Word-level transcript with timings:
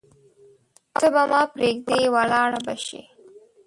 ته 0.99 1.07
به 1.13 1.23
ما 1.31 1.41
پریږدې 1.53 1.99
ولاړه 2.15 2.59
به 2.65 2.73
شې 2.85 3.01